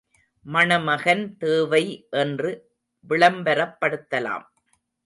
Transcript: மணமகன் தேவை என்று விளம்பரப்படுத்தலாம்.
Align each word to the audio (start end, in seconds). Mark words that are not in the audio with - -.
மணமகன் 0.45 1.37
தேவை 1.37 1.83
என்று 2.11 2.51
விளம்பரப்படுத்தலாம். 3.09 4.47